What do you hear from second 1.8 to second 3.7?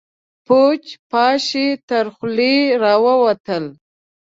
تر خولې راوتل.